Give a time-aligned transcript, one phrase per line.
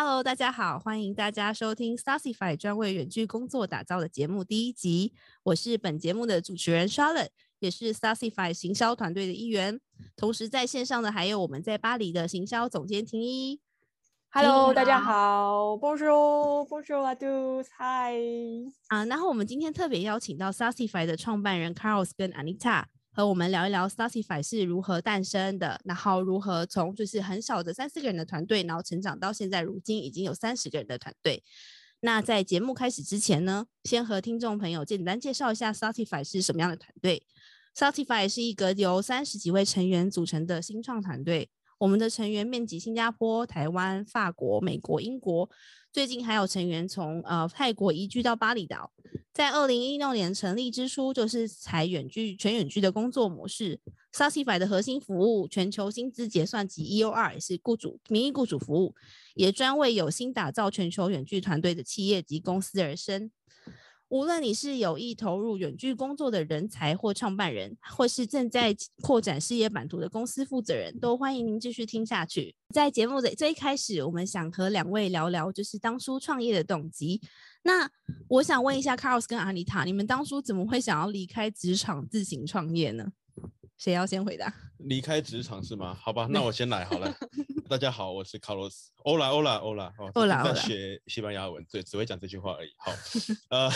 [0.00, 5.12] Hello，大家好，欢迎大家收听 Stassify 专为远距工作打造的节目第一集。
[5.42, 9.80] 我是本节目的主持人 Charlotte，也是 Stassify 行销团队的一员。
[10.14, 13.60] 同时在线上的还有我们在巴黎的行销总监婷依。
[14.30, 18.72] Hello，大家好，Bonjour，Bonjour，I do，Hi。
[18.86, 22.84] 啊，然后我们今天特别邀请到 Stassify 的创办人 Carlos 跟 Anita。
[23.18, 31.42] 和我们聊一聊 Stassify 是如何诞生的，然后如何从就是很少的三四个人的团队，然后成长到现在如今已经有三十个人的团队。
[31.98, 37.24] 那在节目开始之前呢，先和听众朋友简单介绍一下 Stassify 是什么样的团队。
[37.76, 41.50] Stassify 是一个由三十几位成员组成的新创团队。
[41.78, 45.50] 我们的成员面积新加坡、台湾、法国、美国、英国，
[45.92, 48.92] 最近还有成员从呃泰国移居到巴厘岛。
[49.32, 53.80] 在二零一六年成立之初，就是采远距全远距的工作模式。
[54.10, 58.94] s a s i f y 的核心服务全球薪资结算及 EOR 也是雇主名义雇主服务，
[59.34, 63.30] 也专为有心打造全球远距团队的企业及公司而生。
[64.08, 72.54] 无论你是有意投入远距工作的人才或创办人，或是正在扩展事业版图的公司负责人，都欢迎您继续听下去。
[72.74, 77.20] 在节目的最开始，我们想和两位聊聊，就是当初创业的动机。
[77.62, 77.90] 那
[78.28, 83.12] 我想问一下，Carlos 跟 Anita，你们当初怎么会想要离开职场自行创业呢？
[83.76, 84.52] 谁要先回答？
[84.78, 85.94] 离开职场是吗？
[85.94, 87.14] 好吧，那我先来好了。
[87.68, 88.86] 大家好，我是 Carlos。
[89.04, 89.92] Hola，Hola，Hola。
[90.14, 92.72] Hola，在学西班牙文，对，只会讲这句话而已。
[92.78, 92.90] 好，
[93.50, 93.70] 呃。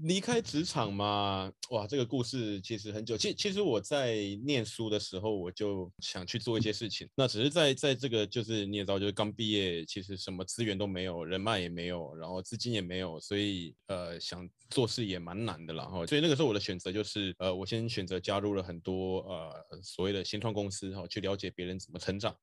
[0.00, 3.16] 离开职场嘛，哇，这个故事其实很久。
[3.16, 7.08] 其其实我在念书的时候，我就想去做一些事情。
[7.16, 15.74] 那只是在在这个就是你也知道，就是刚毕业，其实什么资源都没有，人脉也没有，然后资金也没有，所以呃想做事也蛮难的。
[15.74, 22.34] 然后所以那个时候我的选择就是呃，我先选择加入了很多呃所谓的新创公司，哈，去了解别人怎么成长，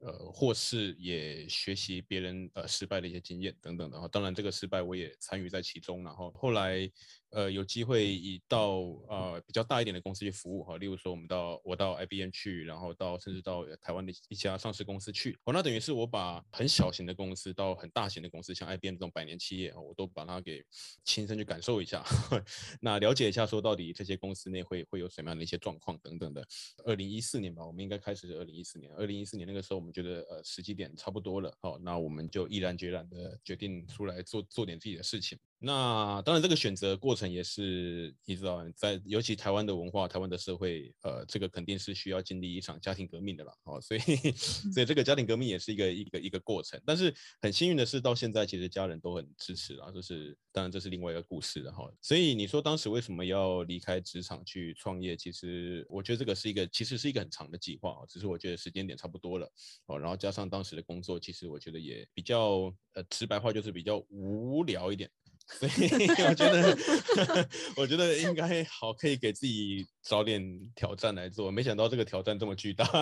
[0.00, 4.00] 呃，或是也学习别人呃失败的一些经验等等的。
[4.00, 6.02] 哈，当然这个失败我也参与在其中。
[6.02, 6.71] 然后后来。
[6.72, 6.90] by
[7.32, 20.62] 呃，有机会以到呃比较大一点的公司去服务哈，例如说我们到我到 IBM 去，然后到甚至到台湾的一家上市公司去，哦，那等于是我把很小型的公司到很大型的公司，像 IBM 这种百年企业，我都把它给
[21.04, 22.04] 亲身去感受一下，
[22.82, 26.46] 那了解一下说到底这些公司内会会有什么样的一些状况等等的。
[26.84, 35.38] 二零一四年吧，我们应该开始是二零一四年，二零一四年那个时候我们觉得呃时机点差不多了，好，那我们就毅然决然的决定出来做做点自己的事情。
[35.64, 43.52] 那当然，这个选择过程也是你知道，在尤其台湾的文化、台湾的社会，呃，这个肯定是需要经历一场家庭革命的啦。
[43.64, 44.00] 哦，所以，
[44.72, 46.80] 所以这个家庭革命也是一个一个一个过程。
[46.86, 49.90] 但是很幸运的是，到现在其实家人都很支持啊。
[49.90, 51.90] 就是当然这是另外一个故事了哈。
[52.00, 55.16] 所以你说当时为什么要离开职场去创业？
[55.16, 58.04] 其实我觉得这个是一个，其实是一个很长的计划。
[58.08, 59.50] 只是我觉得时间点差不多了
[59.86, 65.10] 哦，然后加上当时的工作，其实我觉得也比较呃直白话就是比较无聊一点。
[65.48, 66.76] 所以 我觉得，
[67.76, 70.42] 我觉得应该好，可以给自己找点
[70.74, 71.50] 挑战来做。
[71.50, 72.84] 没想到这个挑战这么巨大。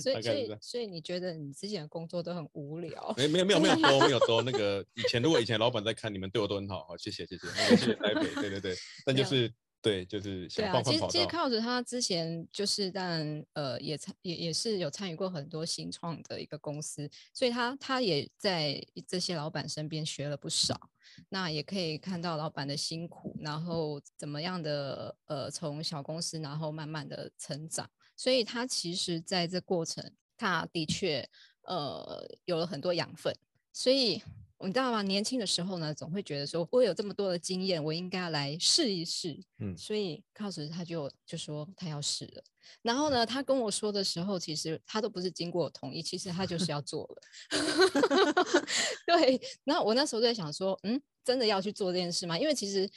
[0.00, 3.14] 所以，所以，所以你觉得你之前的工作都很无聊？
[3.16, 4.42] 没，没有，没有，没有多，没有多。
[4.42, 6.84] 那个以前，如果以前老板在看，你们对我都很好。
[6.84, 8.26] 好，谢谢，谢谢，谢谢台北。
[8.40, 9.52] 对对对，但就是。
[9.82, 10.48] 对，就是。
[10.48, 20.88] 对啊，其实其实 Carlos 他之前就是，但呃，也参也也是有参与过很多新创的一个公司，所以他他也在这些老板身边学了不少。
[21.28, 27.90] 那也可以看到老板的辛苦，然后怎么样的呃，从小公司然后慢慢的成长。
[28.16, 31.28] 所以他其实在这过程，他的确
[31.62, 33.36] 呃有了很多养分，
[33.72, 34.22] 所以。
[34.66, 35.02] 你知道吗？
[35.02, 39.38] 年轻的时候呢，总会觉得说，我有这么多的经验，我应该要来试一试。
[39.58, 42.42] 嗯，所以 Carlos 他就就说他要试了。
[42.80, 47.22] 然后呢，他跟我说的时候，其实他都不是经过我同意，其实他就是要做了。
[49.06, 49.40] 对。
[49.64, 52.38] 然后我那时候在想说，嗯，真的要去做这件事吗？
[52.38, 52.88] 因为其实，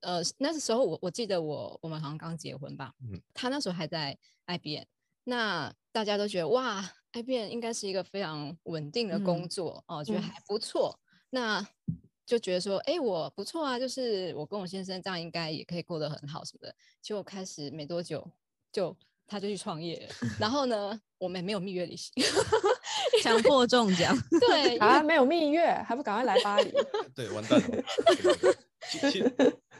[0.00, 2.92] 呃，那时候我我记得我我们好像刚结婚吧。
[3.00, 3.20] 嗯。
[3.32, 4.84] 他那时候还在 IBM，
[5.24, 11.00] 那大家都觉得哇，IBM 应该是一个非常稳定的工作，嗯，哦，觉得还不错。
[11.34, 11.68] 嗯那
[12.24, 16.74] 就觉得说，哎、欸，我不错啊，就是我跟我先生这样应该也可以过得很好什么的。
[17.02, 18.26] 结果开始没多久，
[18.72, 18.96] 就
[19.26, 20.08] 他就去创业，
[20.40, 22.10] 然后呢，我们也没有蜜月旅行，
[23.22, 24.16] 强迫中奖。
[24.40, 26.72] 对啊，没有蜜月，还不赶快来巴黎？
[27.14, 27.84] 对，完蛋了。
[28.90, 29.34] 其实，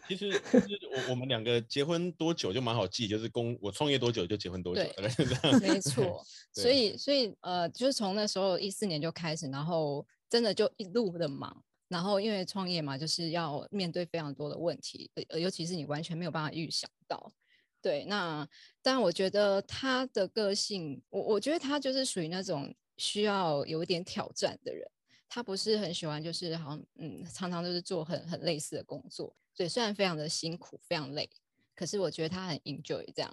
[0.06, 0.42] 其实，
[0.90, 6.22] 我我们两个结婚多久就蛮好记，就是公我创业多久就结婚多久，对，没错。
[6.52, 10.06] 所以，所以呃，就是从那时候一四年就开始，然后。
[10.34, 17.32] 真的就一路的忙，然后因为创业嘛，就是要面对非常多的问题，呃，尤其是你完全没有办法预想到。
[17.80, 18.44] 对，那
[18.82, 24.84] 但我觉得他的个性，我我觉得他就是属于那种需要有一点挑战的人。
[25.28, 29.32] 他不是很喜欢，就是好像嗯，常常都是做很很类似的工作。
[29.54, 31.30] 对，虽然非常的辛苦，非常累，
[31.76, 33.32] 可是我觉得他很 enjoy 这样。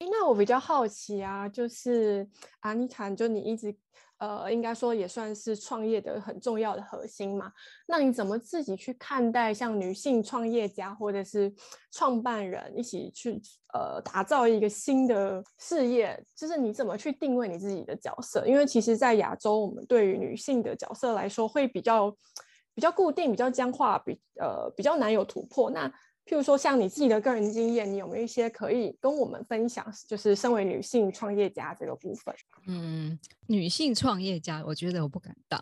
[0.00, 2.28] 哎，那我比较好奇啊，就是
[2.62, 3.72] 阿妮塔，就你一直
[4.20, 7.50] 呃，应该说也算是创业的很重要的核心嘛。
[7.86, 11.52] 那你怎么自己去看待像女性创业家或者是
[11.90, 13.40] 创办人一起去
[13.72, 16.22] 呃打造一个新的事业？
[16.36, 18.46] 就是你怎么去定位你自己的角色？
[18.46, 22.14] 因为其实，在亚洲，我们对于女性的角色来说，会比较
[22.74, 25.70] 比较固定、比较僵化，比呃比较难有突破。
[25.70, 25.90] 那
[26.26, 29.84] 譬如说，像你自己的个人经验，你有没有一些可以跟我们分享？
[30.06, 32.32] 就是身为女性创业家这个部分。
[32.68, 33.18] 嗯，
[33.48, 35.60] 女性创业家，我觉得我不敢当，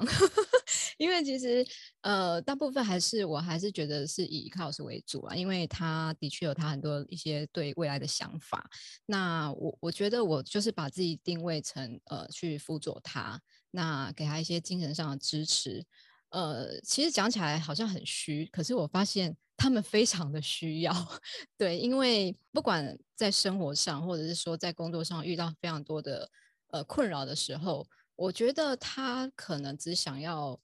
[0.99, 1.67] 因为其实
[2.03, 8.69] 呃，大部分还是我还是觉得是以 Carlos 为主啊，因为他的确有他很多一些对未来的想法。
[9.07, 13.41] 那我我觉得我就是把自己定位成呃，去辅佐他，
[13.71, 15.83] 那给他一些精神上的支持。
[16.29, 19.35] 呃，其实讲起来好像很虚，可是我发现。
[19.59, 20.95] 他们非常的需要，
[21.59, 26.31] 对，因为不管在生活上，或者是说在工作上遇到非常多的
[26.69, 30.59] 呃困扰的时候，我觉得他可能只想要，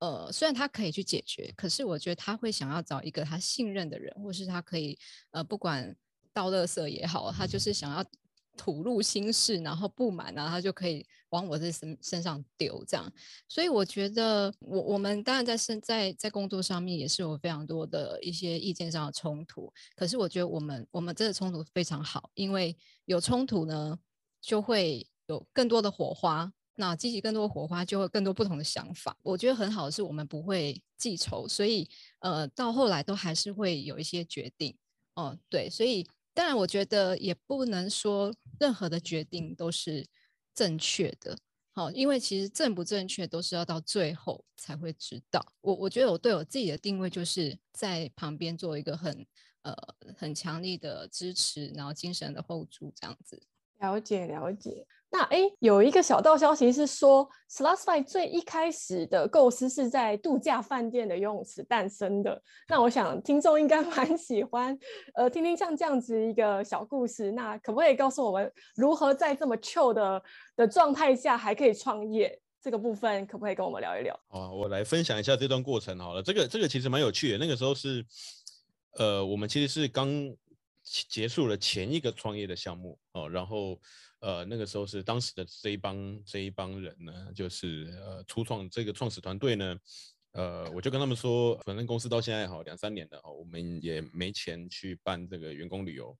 [0.00, 4.98] 呃，虽然他可以去解决，可是我觉得他会想要找一个他信任的人，或是他可以
[5.30, 5.96] 呃，不管
[6.34, 8.04] 倒垃圾也好，他就是想要。
[8.56, 13.12] 吐露心事，然后不满，然后他就可以往我这身身上丢，这样。
[13.48, 19.72] 所以我觉得我，我我们当然在身在在工作上面也是有非常多的一些意见上的冲突。
[19.96, 22.76] 可是我觉得我们我们这个冲突非常好，因为
[23.06, 23.98] 有冲突呢，
[24.40, 26.52] 就会有更多的火花。
[26.76, 29.16] 那激起更多火花，就会更多不同的想法。
[29.22, 31.88] 我觉得很好的是，我们不会记仇，所以
[32.20, 34.76] 呃，到后来都还是会有一些决定。
[35.14, 36.06] 哦、呃，对，所以。
[36.34, 40.06] 当然，我觉得也不能说任何的决定都是
[40.54, 41.36] 正确的，
[41.72, 45.44] 好，因为其实正不正确都是要到最后才会知道。
[45.60, 49.26] 我我觉得我对我自己的定位就是在旁边做一个很
[49.62, 49.74] 呃
[50.16, 53.42] 很强力的支持，然后精神的后柱这样子。
[53.78, 54.86] 了解了解。
[55.14, 62.42] 那哎，有一个小道消息是说，Slotsfy 最一开始的构思是在度假饭店的游泳池诞生的。
[62.66, 64.76] 那我想听众应该 蛮喜欢，
[65.12, 67.30] 呃，听听像这样子一个小故事。
[67.32, 70.22] 那可不可以告诉我们，如何在这么糗的
[70.56, 72.40] 的状态下还可以创业？
[72.62, 74.18] 这个部分可不可以跟我们聊一聊？
[74.28, 76.22] 好，我来分享一下这段过程好了。
[76.22, 77.36] 这个这个其实蛮有趣的。
[77.36, 78.02] 那个时候是，
[78.96, 80.08] 呃，我们其实是刚
[80.82, 83.78] 结束了前一个创业的项目哦，然后。
[84.22, 89.76] 呃，那个时候是当时的这一帮这一帮人呢，就是呃初创这个创始团队呢，
[90.30, 96.16] 呃，我就跟他们说，反正公司到现在好两三年了哦，我们也没钱去办这个员工旅游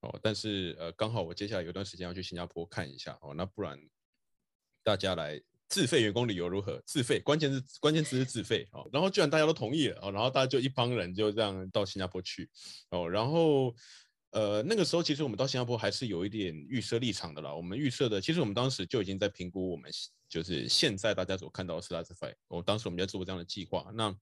[0.00, 3.80] 哦，但是呃刚好我接下来有段时间要去新加坡看一下哦，那不然
[4.82, 6.82] 大家来自费员工旅游如何？
[6.84, 12.50] 自费，关键是关键词是自费哦，然后居然大家都同意了哦，然后大家就一帮人就这样到新加坡去
[12.90, 13.74] 哦，然后。
[14.30, 17.54] 呃，那个时候其实我们到新加坡还是有一点预设立场的啦。
[17.54, 19.90] 我们预设的，其实我们当时就已经在评估我们
[20.28, 22.34] 就是现在大家所看到的 Slotsfy。
[22.46, 23.90] 我当时我们在做这样的计划。
[23.94, 24.14] 那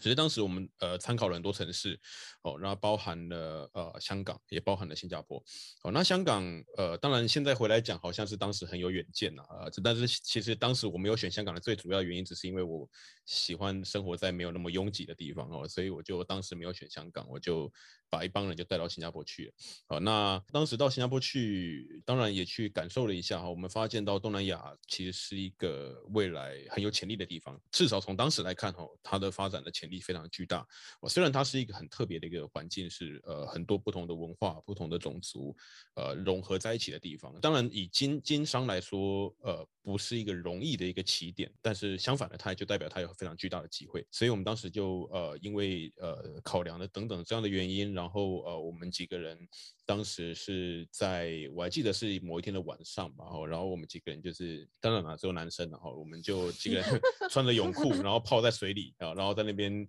[0.00, 2.00] 其实当时我们呃参考了很多城市，
[2.42, 5.42] 哦，然后包含了呃香港，也包含了新加坡。
[5.82, 6.42] 哦，那香港
[6.76, 12.88] 呃，当然现在回来讲，好像是当时很有远见呐啊，但是其实当时我没有选香港的最主要原因，只是因为我
[13.26, 17.70] 喜欢生活在没有那么拥挤的地方哦，所以我就当时没有选香港，我就。
[18.10, 19.52] 把一帮人就带到新加坡去了，
[19.86, 23.48] 好，那当时到新加坡去，当然也去感受了一下哈。
[23.48, 30.66] 我们发现到东南亚其实是一个未来很有潜力的地方，至少从当时来看哈，它的发展的潜力非常巨大。
[31.06, 35.54] 虽然它是一个很特别的一个环境，是呃很多不同的文化、不同的种族
[35.94, 37.38] 呃融合在一起的地方。
[37.40, 44.06] 当然以经经商来说，呃不是一个容易的一个起点，但是相反的，它就代表它有非常巨大的机会。
[44.10, 47.97] 所以我们当时就呃因为呃考量的等等这样的原因。
[47.98, 49.36] 然后呃，我们几个人
[49.84, 59.84] 当时是在，我还记得是某一天的晚上吧，然后然后我们几个人就是，当然了，只有男生，然后我们就几个人 穿着泳裤，然后泡在水里啊，然后在那边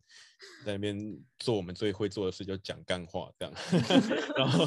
[0.65, 0.97] 在那边
[1.37, 3.53] 做我们最会做的事，就讲干话这样。
[4.35, 4.65] 然后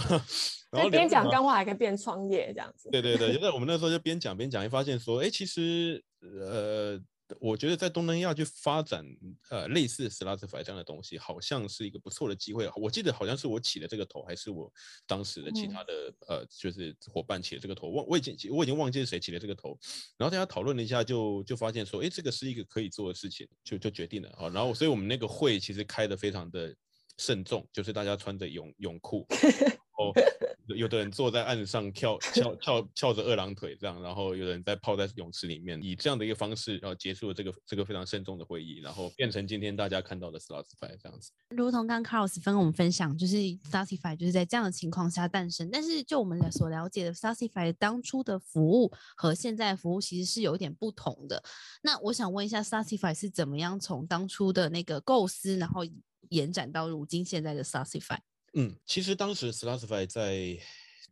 [0.70, 2.88] 然后边讲干话还可以边创业这样子。
[2.90, 7.02] 对对对，就在我们那时候就边讲边讲，一发现说，哎，其实呃。
[7.40, 9.04] 我觉得在东南亚去发展
[9.50, 12.70] 呃类似 s l a t i f y 这样的东西，好像是一个不错的机会。
[12.76, 14.72] 我记得好像是我起了这个头，还是我
[15.06, 15.92] 当时的其他的、
[16.28, 19.78] 嗯、呃就是伙伴起了这个头，忘我已经我已经忘记是谁起了这个头。
[20.16, 24.48] 然后大家讨论了一下就，就就发现说，哎，这个是一个可以做的事情，就就决定了啊。
[24.48, 26.74] 然后所以我们那个会其实开的非常的
[27.18, 29.26] 慎重，就是大家穿着泳泳裤，
[29.98, 30.12] 哦，
[30.74, 41.30] 有的人坐在岸上跳跳跳翘着二郎腿这样，然后有人在泡在泳池里面，以这样的一个方式，然后结束了这个这个非常慎重的会议，然后变成今天大家看到的 Slotzfy 这样子。
[41.50, 45.68] 如同刚 Carlos 跟我们分享，就是 Slotzfy 就是在这样的情况下诞生。
[45.70, 51.42] 但是就我们所了解的 Slotzfy 当初的服务和现在的服务其实是有一点不同的。
[51.82, 55.82] 那我想问一下 Slotzfy 是怎么样从当初的那个构思，然后
[56.30, 58.18] 延展到如今现在的 Slotzfy？
[58.54, 60.58] 嗯，其实当时 Slotzfy 在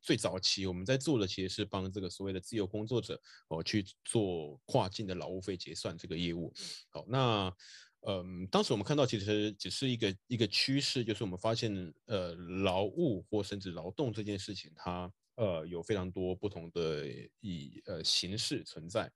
[0.02, 6.52] 最早期，我们在做的其实是帮这个所谓的自由工作者哦去做跨境的劳务费结算这个业务。
[6.88, 7.52] 好，那
[8.06, 11.70] 嗯，当时我们看到其实只是一个一个趋势，就是我们发现
[12.06, 17.06] 呃劳务或甚至劳动这件事情，它呃有非常多不同的
[17.40, 19.10] 以呃形式存在。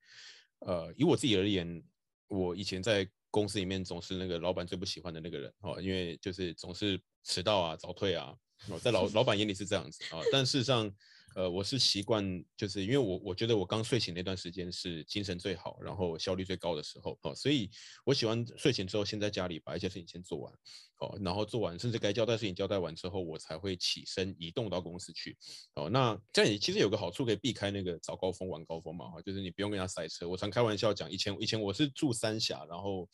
[0.60, 1.82] 呃，以我自己而言，
[2.28, 7.00] 我以前在公司里面总是那个老板最不喜欢的那个人哦，因为就是总是。
[7.26, 8.34] 迟到啊，早退啊，
[8.68, 10.94] 哦，在老 老板眼里是这样子啊，但事实上，
[11.34, 12.24] 呃，我是习惯，
[12.56, 17.68] 就是因为我我觉得我刚睡醒那段时间是精神最好，然后效率最高的时候，哦，所以
[18.04, 20.52] 我喜欢睡醒之后先在家里把一些事情先做完，
[21.00, 25.36] 哦，然后做完甚至该交代事情交代完之后，我才会起身移动到公司去，
[25.74, 30.28] 哦，那这样也其实有个好处，可以避开那个早高峰晚高峰嘛，哈，就是你不用跟他塞车。
[30.28, 33.08] 我常开玩笑讲，以前以前我是住三峡，然后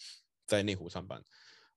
[0.46, 1.22] 在内湖上班。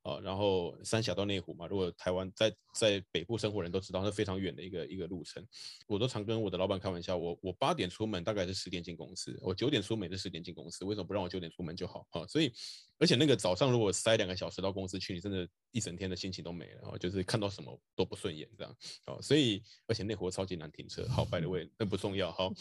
[0.03, 5.45] 啊，然后三峡到内湖嘛，如果台湾在在北部生活人都知道，是非常远的一个一个路程。
[5.87, 10.83] 我都常跟我的老板开玩笑，我我八点出门，大概是十点进公司；我九点出门是十点进公司。
[10.85, 12.05] 为什么不让我九点出门就好？
[12.11, 12.51] 啊，所以
[12.99, 18.75] 而且那个早上如果塞两个小时到公司去，你真的一整天的心情都没了啊，就是看到什么都不顺眼这样。
[19.05, 21.07] 啊，所以而且内湖超级难停车。
[21.07, 22.29] 好，by the way，那不重要。
[22.29, 22.53] 好。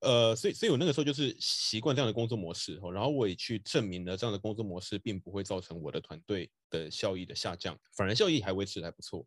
[0.00, 9.26] 呃，所以，所以我那个时候就是习惯这样的工作模式，然后我也去证明了这样的工作模式并不会造成我的团队的效益的下降，反而效益还维持的还不错。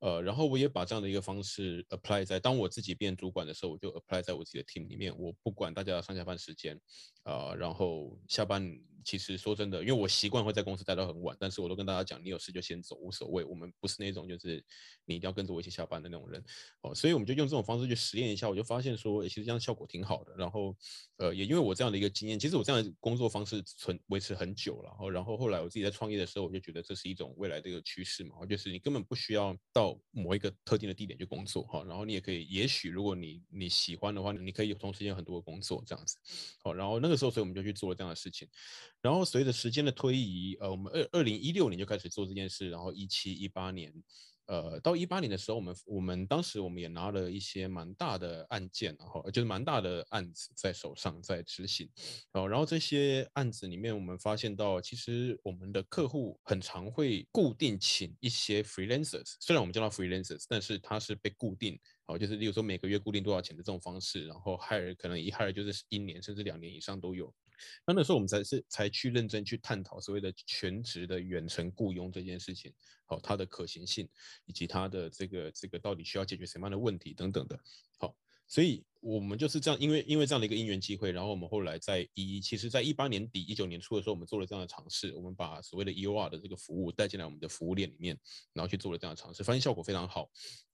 [0.00, 5.12] 呃，然后我也把这样的一个方式 apply 在当我自己变主管的时候，我就 apply 在我自己的 team 里面。
[5.18, 6.80] 我不管大家上下班时间，
[7.24, 8.72] 啊、呃，然后下班
[9.08, 13.42] 其实说真的，因为我习惯会在公司待到很晚，但是我都跟大家讲，你有事就先走，无所谓。
[13.42, 14.62] 我们不是那种就是
[15.06, 16.44] 你一定要跟着我一起下班的那种人。
[16.82, 20.34] 哦，所以我们就用这种方式去实验一下，我就发现说，其实这样效果挺好的。
[20.36, 20.76] 然后，
[21.16, 25.08] 呃，也因为我这样的一个经验，其实我这样的工作方式存维持很久了。
[25.10, 29.98] 然后，后来我自己在创业的时候，我就觉得这是一种未来的一个趋势嘛，就是你根本不需要到。
[30.10, 36.16] 某一个特定的地点去工作哈，然后你也可以，也许如果你你喜欢的话，你可以同时间很多的工作这样子，
[36.60, 38.48] 好，然后那个时候，所以我们就去做了这样的事情，
[39.00, 43.92] 然后随着时间的推移，呃，我们二二零一六年就开始做这件事，然后一七一八年。
[44.46, 51.86] 呃，到一八年的时候，我们我们当时我们也拿了一些蛮大的案件，然后就是蛮大的案子在手上在执行，
[52.32, 67.30] 然后然后这些案子里面，我们发现到其实我们的客户很常会固定请一些 freelancers，虽然我们叫他 freelancers，但是他是被固定，好，就是例如说每个月固定多少钱的这种方式，然后 hire 可能一 hire 就是一年甚至两年以上都有。
[67.86, 72.72] 那那时候我们才是才去认真去探讨所谓的全职的远程雇佣这件事情，
[73.06, 74.08] 好，它的可行性
[74.46, 77.58] 以及它的这个这个到底需要解决什么样的问题等等的，
[77.98, 78.14] 好，
[78.46, 88.18] 所以我们就是这样，因为因为这样的一个因缘机会，然后我们后来在一，其实在一八年底一九年初的时候，我们做了这样的尝试，我们把所谓的 EOR 的这个服务带进来我们的服务链里面，
[88.52, 90.30] 然后去做了这样的尝试，发现效果非常好。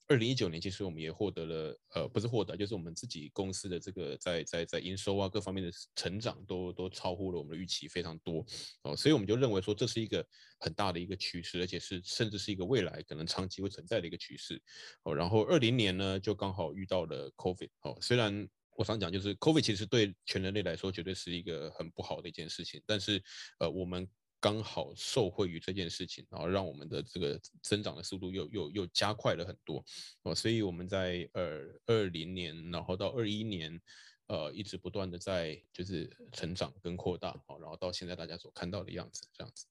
[0.07, 8.45] 二零一九年，其实我们也获得了，呃，不是获得，就是我们自己公司的这个在在在营收啊各方面的成长都都超乎了我们的预期非常多，
[8.83, 10.27] 哦，所以我们就认为说这是一个
[10.59, 14.61] 很大的一个趋势，而且是甚至是一个未来可能长期会存在的一个趋势，
[15.05, 18.47] 哦，然后二零年呢就刚好遇到了 COVID，哦，虽然
[18.77, 23.23] 我想讲就是 COVID 其实对全人类来说绝对是一个很不好的一件事情，但是
[23.59, 24.07] 呃我们。
[24.45, 29.83] 刚好受惠于这件事情，然后让我们的这个增长的速度又又又加快了很多
[30.23, 33.81] 哦，所以我们在二二零年，然后到二一年，
[34.27, 39.65] 呃，一直不断的在就是成长跟扩大，好，然后到现在大家所看到的样子，这样子。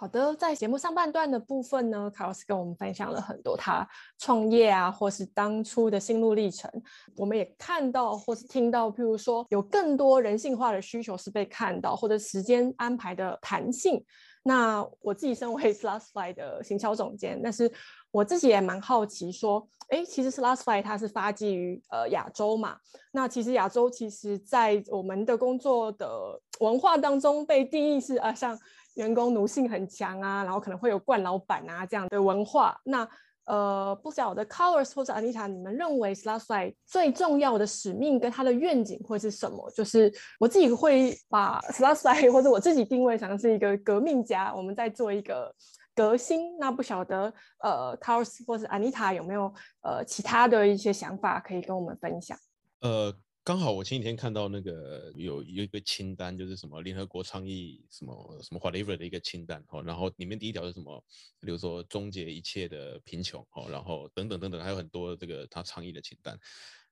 [0.00, 6.70] 好的，在节目上半段的部分呢，卡洛斯跟我们分享了很多他创业啊，或是当初的心路历程。
[7.18, 14.02] 我们也看到或是听到，譬如说有更多人性化的需求是被看到，或者时间安排的弹性。
[14.42, 17.70] 那我自己身为 Slotzfy 的行销总监，但是
[18.10, 22.78] 我自己也蛮好奇，说，哎，其实 Slotzfy 它是发迹于呃亚洲嘛？
[23.12, 28.58] 那其实亚洲其实在我们的工作的文化当中被定义是啊，像。
[28.94, 32.78] 员工奴性很强啊，然后可能会有惯老板啊这样的文化。
[32.84, 33.08] 那
[33.44, 39.68] 呃，不晓得 Carlos 或者 Anita，你们认为 Slotzfy 最重要的使命跟他的愿景会是什么？
[39.72, 45.52] 就是我自己会把 Slotzfy 或者我自己定位成是一个革命家，我们在做一个
[45.96, 46.56] 革新。
[46.58, 52.38] 那不晓得呃，Carlos 或者 Anita 有没有呃其他的一些想法可以跟我们分享？
[52.82, 53.12] 呃。
[53.50, 61.04] 刚好我前几天看到那个有有一个清单，就是什么联合国倡议什么什么 whatever 的一个清单哦，然后里面第一条是什么，
[61.40, 66.38] 比如说终结一切的贫穷哦，然后等等等等，还有很多这个他倡议的清单，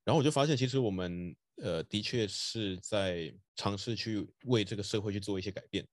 [0.03, 5.87] 然后我就发现其实我们呃的确是在尝试去为这个社会去做一些改变，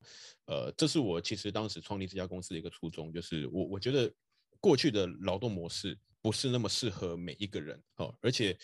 [0.48, 4.12] 呃，这是我其实当时创立这家公司的一个初衷，就是我我觉得
[4.60, 5.96] 过去的劳动模式。
[6.26, 8.58] 不是那么适合每一个人哦，而且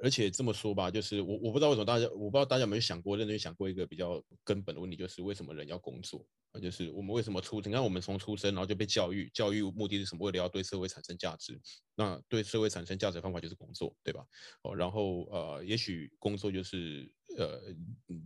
[0.00, 6.60] 而且这么说吧，就是我我不知道为什么大家，我不知道大家有没有想过，认真想过一个比较根本的问题，就是为什么人要工作啊？
[6.60, 7.60] 就是我们为什么出？
[7.60, 10.24] 你看我们从出生然后就被教育，教育目的是什么？
[10.24, 11.60] 为了要对社会产生价值。
[11.96, 14.24] 那对社会产生价值的方法就是工作，对吧？
[14.62, 17.60] 哦，然后呃，也许工作就是呃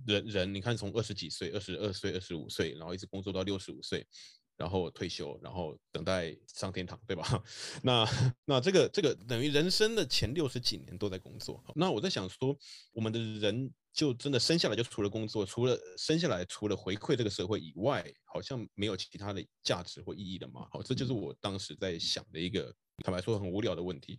[0.06, 4.06] 人人，你看从二十几岁、二十二岁、二十五岁，然后一直工作到六十五岁。
[4.62, 7.42] 然后退休，然后等待上天堂，对吧？
[7.82, 8.06] 那
[8.44, 11.60] 那这个这个等于人生的前六十几年都在工作。
[11.74, 12.56] 那我在想说，
[12.92, 20.68] 我们的人就真的生下来就除了工作，除了生下来除了回馈这个社会以外，好像没有其他的价值或意义了嘛？
[20.70, 24.16] 好，这就是我当时在想的一个坦白说很无聊的问题。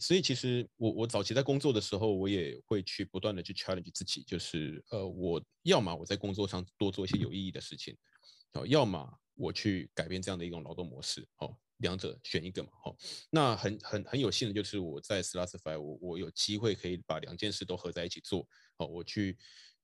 [0.00, 7.96] 所以其实我我早期在工作的时候，我也会去不断的去 challenge 自己，就是呃，我要么我在工作上多做一些有意义的事情，
[8.52, 9.08] 好，要么。
[9.38, 12.96] 我去改变这样的一种劳动模式，哦，两者选一个嘛，哦，
[13.30, 18.46] 那很很很有幸的就是我在 Slotsify，我我有机会可以把两件事都合在一起做，
[18.78, 19.38] 哦，我去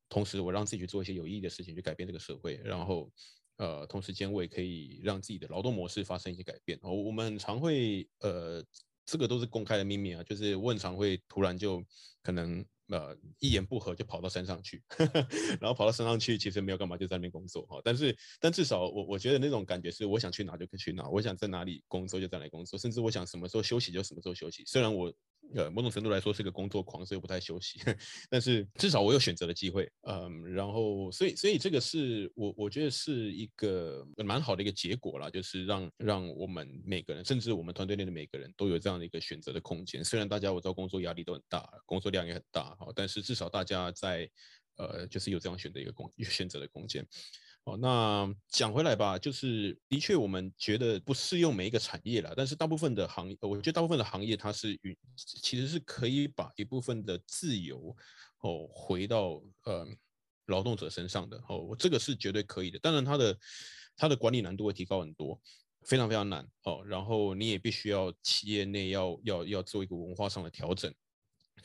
[0.08, 3.10] 同时我让自己去做一些有意义的事情，去改变这个社会，然后
[3.56, 8.64] 呃，同时间我也可以让自己的劳动模式发生一些改变，哦，我们很常会呃，
[9.06, 11.82] 这个都是公开的秘密啊，就是我很常会突然就
[12.22, 12.64] 可能。
[12.88, 14.82] 呃，一言不合就跑到山上去，
[15.60, 17.80] 然后跑到山上去，其实没有干嘛，就在那边工作哈。
[17.84, 24.62] 但是，但至少我我觉得那种感觉是，我想去哪就去哪，我想在哪里工作就在哪里工作，甚至我想什么时候休息就什么时候休息。
[24.66, 25.12] 虽然我。
[25.54, 27.80] 呃，某种程度来说是个工作狂，所以不太休息。
[28.30, 40.02] 但是至少我有选择的机会，嗯，然后所以所以这个是我我觉得是一个蛮好的一个结果啦，就是让让我们每个人，甚至我们团队内的每个人都有这样的一个选择的空间。
[40.02, 44.28] 虽然大家我知道工作压力都很大，工作量也很大，哈，但是至少大家在
[44.76, 47.06] 呃，就是有这样选择一个空有选择的空间。
[47.64, 57.96] 哦，那讲回来吧，就是的确我们觉得不适用每一个产业啦，但是大部分的行业，我觉得大部分的行业它是与其实是可以把一部分的自由
[58.40, 59.88] 哦回到呃
[60.46, 62.78] 劳动者身上的哦，这个是绝对可以的。
[62.80, 63.38] 当然它的
[63.96, 65.40] 它的管理难度会提高很多，
[65.86, 66.82] 非常非常难哦。
[66.84, 70.94] 然后你也必须要企业内要要要做一个文化上的调整。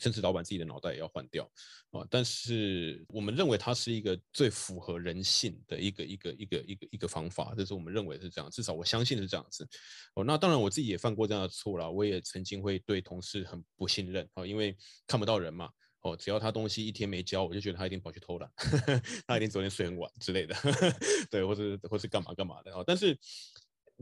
[0.00, 1.44] 甚至老板自己的脑袋也要换掉
[1.90, 2.04] 啊！
[2.10, 9.68] 但是我们认为它是一个最符合人性的一个一个一个一个一个方法，这是我们认为是这样，至少我相信是这样子。
[10.14, 14.74] 哦，那当然我自己也犯过这样的错啦，我也曾经会对同事很不信任啊，因为
[15.06, 15.68] 看不到人嘛。
[16.02, 18.50] 哦，只要他东西一天没交，我就觉得他一定跑去偷懒，
[19.28, 20.56] 他一定昨天睡很晚之类的，
[21.30, 22.82] 对，或是或是干嘛干嘛的啊！
[22.86, 23.18] 但是。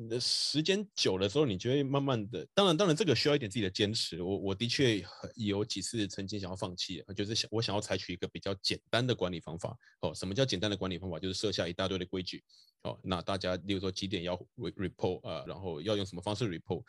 [0.01, 4.23] 你的时间久了之后，你就会慢慢的，当然，当然这个需要一点自己的坚持。
[4.23, 9.77] 我我的确有几次曾经想要放弃，就是想我想要采取一个比较简单的管理方法。
[10.03, 11.19] 哦，什么叫简单的管理方法？
[11.19, 12.45] 就是设下一大堆的规矩。
[12.83, 16.85] 哦，那大家例如说几点要 report 啊，然后要用什么方式 report。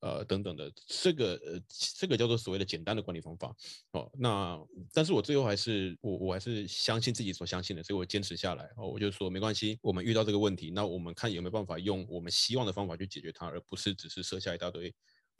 [0.00, 3.54] 呃，等等的，这个呃，这个叫做所谓的简单的管理方法
[3.92, 4.10] 哦。
[4.18, 4.58] 那
[4.92, 8.88] 但是我最后还是我我还是相信自己所相信的，所以我坚持下来哦。
[8.88, 14.94] 我就说没关系，我们遇到这个问题，那我们看有没有办法用我们希望的方法去解决它，而不是只是设下一大堆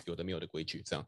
[0.05, 1.07] 有的没有的规矩这样。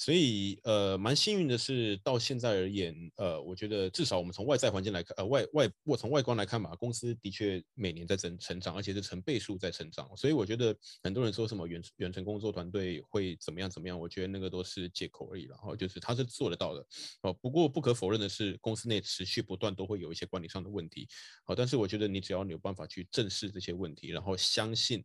[0.00, 10.08] 所以，呃，蛮幸运的是，到现在而言，呃，我觉得至少我们从外在环境来看，呃，外外我从外观来看吧，公司的确每年在增成长，而且是成倍数在成长。
[10.16, 15.44] 所以，我觉得很多人说什么远远程工作团队会怎么样怎么样，我觉得那个都是借口而已。
[15.44, 16.86] 然后就是他是做得到的，
[17.20, 17.30] 哦。
[17.34, 21.06] 不过不可否认的是，公司内持续不断都会有一些管理上的问题。
[21.44, 25.04] 好，但是我觉得你只要你有办法去正视这些问题，然后相信。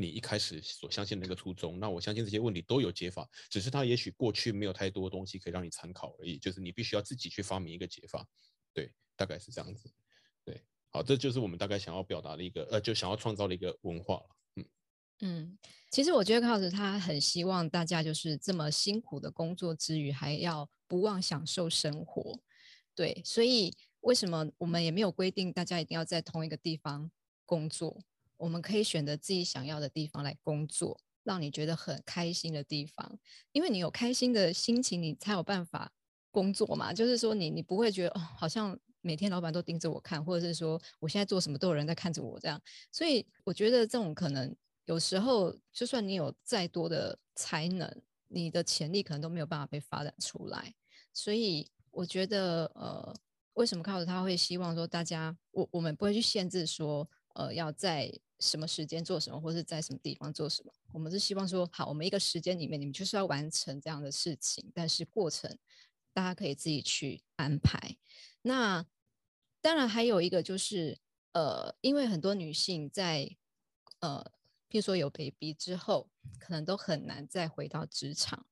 [0.00, 8.26] 你一开始所相信的那个初衷，那我相信这些问题都有解法，只是他也许过去没有太多东西可以让你参考而已，就是你必须要自己去发明一个解法，
[8.72, 9.92] 对，大概是这样子，
[10.44, 14.22] 对，好，这就是我们大概想要表达的一个，呃，就想要创造的一个文化，
[14.56, 14.64] 嗯。
[15.22, 15.58] 嗯，
[15.90, 22.40] 其实我觉得 Carlos 他很希望大家就是这么辛苦的工作之余，还要不忘享受生活，
[22.94, 27.10] 对，所以为什么我们也没有规定大家一定要在同一个地方
[27.44, 28.02] 工作？
[28.40, 33.18] 我们可以选择自己想要的地方来工作，让你觉得很开心的地方，
[33.52, 35.92] 因为你有开心的心情，你才有办法
[36.30, 36.92] 工作嘛。
[36.92, 42.60] 就是说你，你不会觉得哦，好像每天老板都盯着我看，或者是说我现在做什么都有人在看着我这样。
[42.90, 50.74] 所以我觉得这种可能有时候就算你有再多的才能，你的潜力可能都没有办法被发展出来。
[51.12, 53.14] 所以我觉得，呃，
[53.54, 60.72] 为什么 Carlos 他会希望说大家，我我们不会去限制说，呃，要在什么时间做什么，或是在什么地方做什么。
[60.92, 65.56] 我们是希望说，好，我们一个时间里面，你们就是要完成这样的事情，但是过程
[66.12, 67.96] 大家可以自己去安排。
[68.42, 68.84] 那
[69.60, 70.98] 当然还有一个就是，
[71.32, 73.36] 呃，因为很多女性在，
[74.00, 74.24] 呃，
[74.68, 78.46] 譬如说有 baby 之后，可能都很难再回到职场。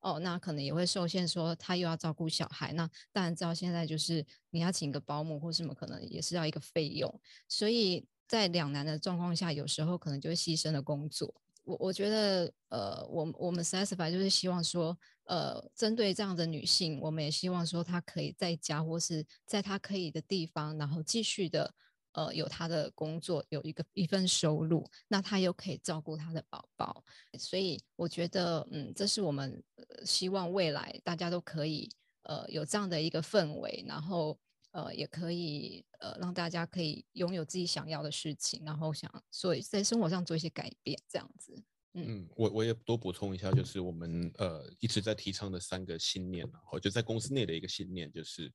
[0.00, 2.74] 哦，那可能也会受限，说她又要照顾小孩。
[2.74, 7.20] 那当然知道现在就是你要请个保姆或什么，可能也是要一个费用。
[7.48, 11.34] 所以在两难的状况下，有时候可能就会牺牲了工作。
[11.64, 21.74] 我我觉得，呃，我我们 Satisfy 就是希望说，呃，针对这样的女性，我们也希望说她可以在家或是在她可以的地方，然后继续的。
[22.16, 27.02] 呃，有她的工作，有一个一份收入，那她又可以照顾她的宝宝，
[27.36, 29.60] 所以我觉得，嗯，这是我们
[30.04, 31.90] 希望未来大家都可以，
[32.22, 34.38] 呃，有这样的一个氛围，然后，
[34.74, 41.62] 呃，也可以，呃，让大家可以拥有自己想要的事情，然后想，所以在生活上做一些改变，这样子。
[41.92, 48.52] 嗯，我我也多补充一下，就是我们呃一直在提倡的三个信念，然后就在公司内的一个信念，就是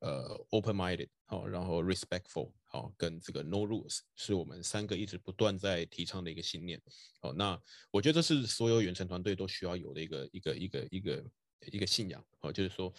[0.00, 6.82] 呃 open-minded 好，然后 respectful 好，跟这个 no rules 是我们三个一直不断在提倡的一个信念。
[7.20, 7.56] 好，那
[7.92, 11.24] 我觉得这是所有远程团队都需要有的一个一个一个一个
[11.70, 12.20] 一个信仰。
[12.40, 12.92] 好，就是说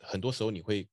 [0.00, 0.88] 很多时候你会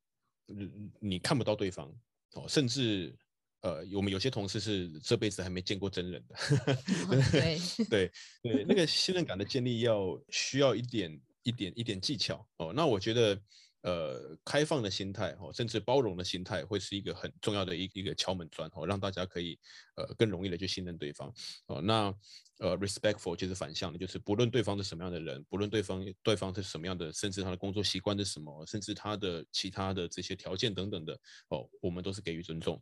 [0.99, 1.87] 你看不到对方，
[2.33, 3.15] 哦，甚至。
[3.61, 6.35] 呃，我们有些同事是这辈子还没见过真人的，
[7.29, 7.59] 对
[7.89, 12.71] 对 对，那个信任感的建立要需要一点一点一点技巧哦。
[12.73, 13.37] 那我觉得，
[13.81, 19.57] 呃，开放的心态哦，甚至包容的心态，会是一个很重要的一一个敲门砖哦，让大家可以
[19.95, 21.33] 呃更容易的去信任对方
[21.67, 21.81] 哦。
[21.81, 22.13] 那
[22.59, 31.13] 呃，respectful 就是反向的，就是不论对方是什么样的人，不论对方对方是什么样的，甚至他的工作习惯是什么，甚至他的其他的这些条件等等的
[31.47, 32.81] 哦，我们都是给予尊重。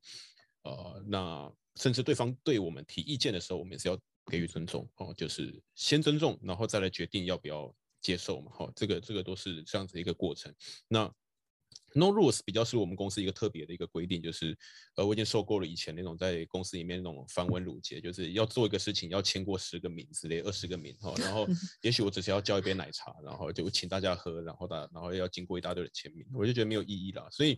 [0.63, 8.51] 呃，那甚至对方对我们提意见的时候，我们也是要给予尊重哦，就是先尊重，然后再来决定要不要接受嘛。
[8.53, 10.53] 好，这个这个都是这样子一个过程。
[10.88, 11.12] 那。
[11.93, 14.55] No rules 比较是我们公司一个特别的一个规定，就是，
[14.95, 21.47] 呃，我已经受够了以前那种在公司里面那种繁文缛节，就是要做一个事情要签过十个名之类，二十个名哈，然后
[21.81, 27.25] 也许我只是要叫一杯奶茶，然后就请大家喝，然后大然后要经过一大堆的签名，我就觉得没有意义啦。
[27.31, 27.57] 所以，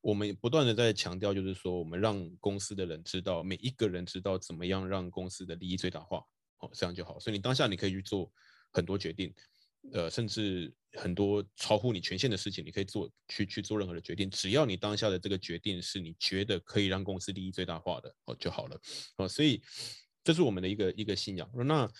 [0.00, 6.24] 我们不断的在强调，就是说我们让公司的人知道，每一个人知道怎么样让公司的利益最大化，
[6.60, 7.20] 哦，这样就好。
[7.20, 8.32] 所以你当下你可以去做
[8.72, 9.32] 很多决定。
[9.92, 18.80] 呃，甚至很多超乎你权限的事情，你可以做去去做任何的决定，只要你当下的这个决定是你觉得可以让公司利益最大化的哦就好了
[19.16, 19.28] 哦。
[19.28, 19.62] 所以
[20.22, 21.50] 这是我们的一个一个信仰。
[21.54, 21.90] 那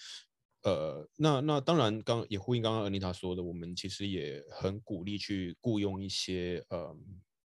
[0.62, 6.96] 呃，那那当然，刚也呼应刚刚 Anita 说的，我们其实也很鼓励去雇佣一些呃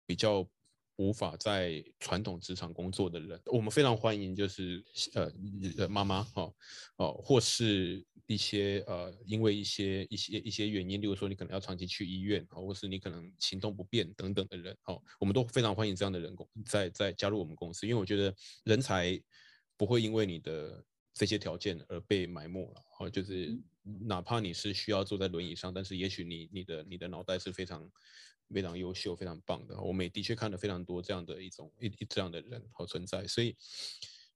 [0.06, 0.48] 比较。
[1.00, 4.84] 无法在传统职场工作的人，我们非常欢迎，就是
[5.14, 6.52] 呃妈妈哈
[6.96, 18.34] 哦，或是一些呃因为一些一些一些原因，例如说你可能要长期去医院，或是你可能行动不便等等的人，哦，我们都非常欢迎这样的人工在在加入我们公司，因为我觉得
[18.64, 19.18] 人才
[19.78, 20.84] 不会因为你的
[21.14, 23.58] 这些条件而被埋没了，哦，就是
[24.02, 27.90] 哪怕你是需要坐在轮椅上，但是也许你你的你的脑袋是非常。
[28.52, 33.56] 非常优秀，非常棒的，我们也的确看了非常多这样的一种一一这样的人好存在，所以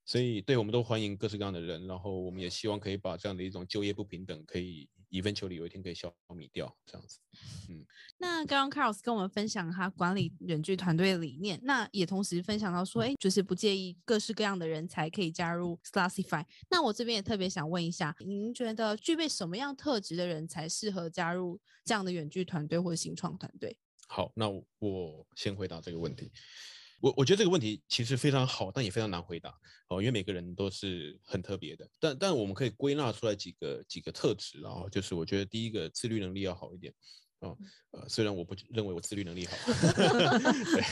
[0.04, 7.18] 所以对，我们都欢迎各式各样的人，然后我们也希望可以把这样的一种就业不平等可以一分求里有一天可以消弭掉，这样子。
[7.70, 7.86] 嗯，
[8.18, 16.44] 那刚刚 Carlos 跟我们分享他管理远距团队的理念，那也同时分享到说，哎，就是不介意各式各样的人才可以加入 slassify。
[16.68, 23.78] 那我这边也特别想问一下，您觉得具备什么样特质的人才适合加入这样的远距团队或者新创团队？
[24.14, 24.48] 好，那
[24.78, 26.30] 我先回答这个问题。
[27.00, 29.52] 我我觉得这个问题其实非常好，但也非常难回答
[29.88, 31.90] 哦，因为每个人都是很特别的。
[31.98, 36.94] 但但我们可以归纳出来几个几个特质，然后就是我觉得第一个自律能力要好一点
[37.40, 37.58] 哦。
[37.90, 40.84] 呃，虽然我不认为我自律能力好， 对，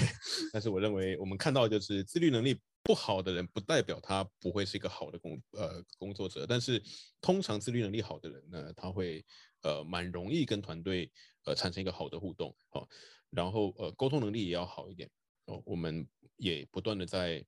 [0.52, 6.82] 但是我认为我们看到就是自律能力不好的人，不代表他不会是一个好的工呃工作者，但是
[7.20, 9.24] 通常自律能力好的人呢，他会
[9.62, 11.08] 呃蛮容易跟团队。
[11.44, 12.88] 呃，产生一个好的互动，好，
[13.30, 15.10] 然后呃，沟通能力也要好一点
[15.46, 15.62] 哦。
[15.66, 17.44] 我们也不断的在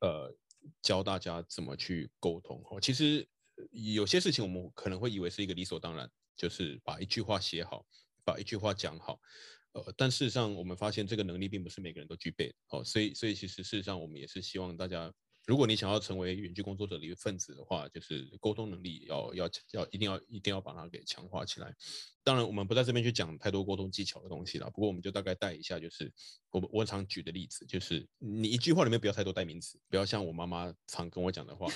[0.00, 0.34] 呃
[0.82, 2.80] 教大家怎么去沟通哦。
[2.80, 3.28] 其实
[3.70, 7.86] 有些事情我们可能会以为是一个理所当然，就是把一句话写好，
[8.24, 9.20] 把一句话讲好，
[9.72, 12.82] 呃，但事实上我们发现这个能力并不是每个人都具备哦。
[12.82, 15.12] 所以，所以其实事实上我们也是希望大家
[15.46, 21.72] 如果你想要成为远距工作者的一份子的话，就是沟通能力要要要一定要一定要把它给强化起来。
[22.24, 24.68] 当然，我们不在这边去讲太多沟通技巧的东西了。
[24.70, 26.12] 不过，我们就大概带一下，就是
[26.50, 31.72] 我我常举的例子，就是你一句话里面不要太多代名词，不要像我妈妈常跟我讲的话。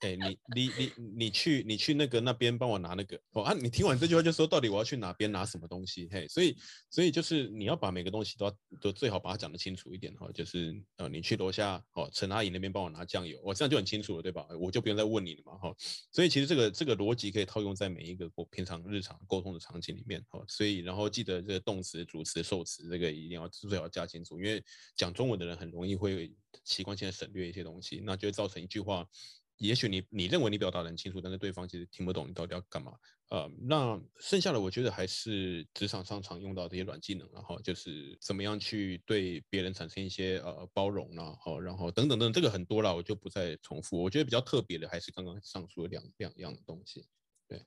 [0.00, 3.54] 哎、你你你你去你去那个那边帮我拿那个哦啊！
[3.54, 6.06] 你听完这句话就说到底我要去哪边拿什么东西？
[6.10, 6.54] 嘿，所以
[6.90, 14.46] 所以就是你要把每个东西都要都最好把它讲得清楚一点哈，就是呃你去楼下哦陈阿姨那边帮我拿酱油，我、哦、这样就很清楚了对吧？
[14.60, 15.74] 我就不用再问你了嘛哈。
[16.12, 20.44] 所以其实这个这个逻辑可以套用在每一个我平常日常沟通的场景里面哈。
[20.46, 24.62] 所以然后记得这个动词、主词、受词这个一定要最好加清楚，因为
[24.94, 26.30] 讲中文的人很容易会
[26.64, 29.08] 习惯性的省略一些东西，那就会造成一句话。
[29.58, 32.92] 也许你你认为你表达的很清楚，但是对方其实听不懂你到底要干嘛。
[33.28, 44.00] 呃，那剩下的我觉得还是职场上常用到这些软技能，然后就是怎么样去对别人产生一些呃包容，然后然后等等等，这个很多了，我就不再重复。
[44.00, 47.04] 我觉得比较特别的还是刚刚上述的两两样的东西。
[47.48, 47.64] 对，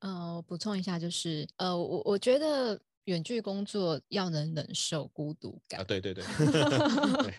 [0.00, 2.80] 呃，补充一下就是呃，我我觉得。
[3.06, 7.34] 远距工作要能忍受孤独感啊，对对对，对，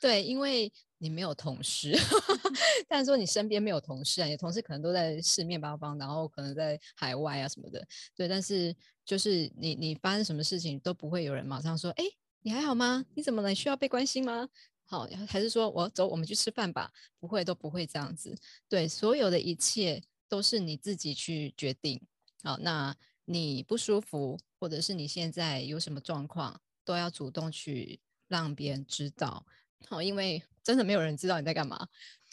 [0.00, 1.92] 对， 因为你没有同事，
[2.86, 7.84] 但是说你身边没有同事啊，你同事可能都在四面八方，然后可能在海外啊什么的，
[8.14, 12.04] 对，但是就是你你发生什么事情都不会有人马上说，哎，
[12.42, 13.04] 你还好吗？
[13.14, 13.54] 你怎么了？
[13.54, 14.48] 需要被关心吗？
[14.84, 16.92] 好，还是说我走，我们去吃饭吧？
[17.18, 18.36] 不会，都不会这样子，
[18.68, 22.00] 对，所有的一切都是你自己去决定。
[22.44, 22.94] 好，那。
[23.26, 29.46] 你不舒服，或者是你现在有什么状况，都要主动去让别人知道。
[29.88, 31.88] 好，因为真的没有人知道你在干嘛，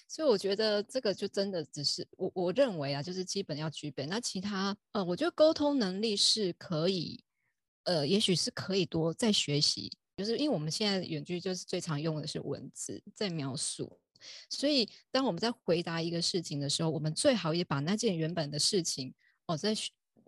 [0.07, 4.05] 所以我觉得这个就真的只是我我认为啊，就是基本要具备。
[4.05, 7.23] 那其他呃，我觉得沟通能力是可以，
[7.83, 9.91] 呃，也许是可以多在学习。
[10.17, 13.99] 就是因为我们现在远距就是最常用的是文字在描述，
[14.49, 19.13] 所以当我们在回答一个事情的时候，我们最好也把那件原本的事情
[19.47, 19.73] 哦在。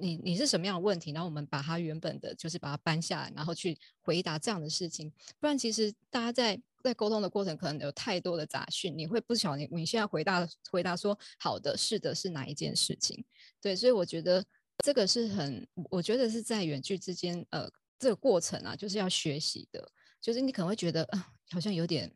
[0.02, 1.12] 你你是什么样的问题？
[1.12, 5.12] 然后我们把它原本的，就是把它搬下来，然后去回答这样的事情。
[5.42, 13.24] 不然，其实大家在在沟通的过程，可能有太多的杂讯，你会不晓得你现在回答回答说好的是的是哪一件事情？
[13.62, 14.44] 对，所以我觉得
[14.84, 19.92] 这个是很，我觉得是在远距之间，呃，这个过程啊，就是要学习的。
[20.22, 22.12] 就是你可能会觉得，呃，好像有点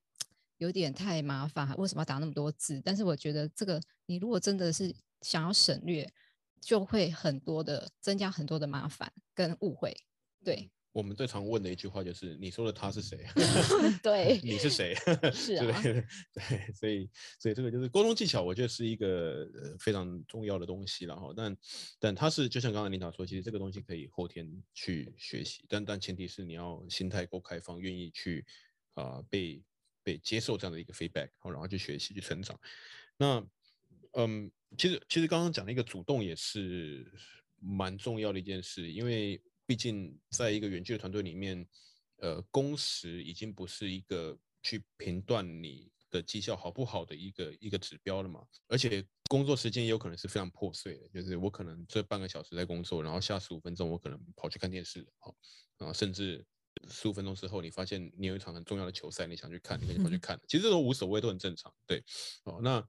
[0.58, 2.82] 有点太麻烦，为什么要打那么多字？
[2.84, 6.10] 但是我觉得这个，你如果真的是想要省略。
[6.66, 9.94] 就会很多的增加很多的麻烦跟误会，
[10.46, 10.72] 对。
[10.94, 13.26] 我们最常问的一句话就是：“你说的他是谁？”
[14.02, 14.96] 对，你是谁？
[15.34, 21.34] 是啊，对，所以，所以这个就是沟通技巧，我觉得是一个呃非常重要的东西了哈。
[21.36, 21.58] 但，
[22.00, 28.46] 但它是就像刚刚琳达说，其实这个东西可以后天去学习，但但前提是你要心态够开放，愿意去
[28.94, 29.62] 啊、呃、被
[30.04, 32.60] 被接受这样的一个 feedback，然后去学习去成长。
[33.18, 33.46] 那。
[34.16, 37.12] 嗯，其实其实刚刚讲的一个主动也是
[37.60, 41.66] 蛮重要的一件事，因为毕竟在一个远距的团队里面，
[42.18, 55.36] 呃，工时已经不是一个去评断你的绩效好不好的一个一个指标了嘛，而且工作时间也有可能是非常破碎的，就是我可能这半个小时在工作，然后下十五分钟我可能跑去看电视，好，
[55.78, 56.46] 啊，甚至
[56.90, 62.04] 十五分钟之后你发现你有一场很重要的球赛，你想去看，你可以跑去 看，其实这都无所谓，都很正常，对，
[62.44, 62.86] 哦，那。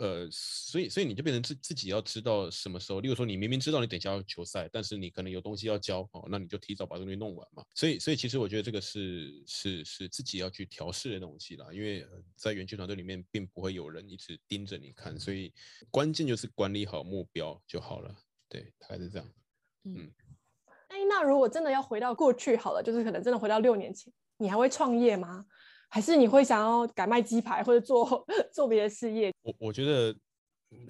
[0.00, 7.64] 呃，所以所以你就变成自自己要知道什么时候，例如说你明明知道你等一下要球赛，但是你可能有东西要交哦，那你就提早把东西弄完嘛。
[7.74, 15.52] 所以所以其实我觉得这个是是是自己要去调试的东西啦，因为在园区团队里面并不会有人一直盯着你看，所以
[15.90, 18.14] 关键就是管理好目标就好了。
[18.48, 19.28] 对，大概是这样。
[19.84, 20.10] 嗯，
[20.88, 25.44] 哎，那如果真的要回到过去好了，就是可能真的回到六年前，你还会创业吗？
[25.94, 29.30] 还是你会想要改卖鸡排，或者做 做别的事业？
[29.42, 30.16] 我我觉得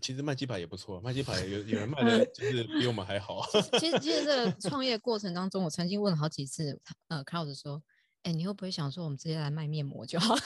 [0.00, 3.44] 其实卖鸡排也不错，卖鸡排有有人卖 的就是比我们还好。
[3.80, 7.82] 其实其实这个 创业过程当中，我曾经问了好几次，呃，Carlos 说，
[8.22, 10.36] 哎，你会不会想说我们直接来卖面膜就好？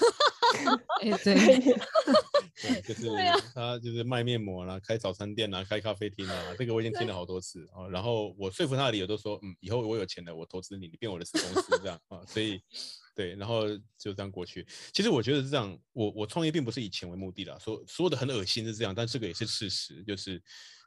[1.03, 1.37] 哎，对，
[2.63, 3.09] 对， 就是
[3.55, 7.89] 他就是卖面膜啦，开早餐店啦，开咖啡厅啦，这个我已经听了好多次啊。
[7.89, 12.61] 然后我说服他的理由都说，嗯，以后我有钱了，我投资你，你变我的子公司这样啊，所以。
[13.17, 13.67] 对，然后
[13.99, 14.67] 就这样过去。
[14.93, 20.39] 其实我觉得是这样，我我创业并不是以钱为目的的，说说的很恶心是这样，但这个也是事实，就是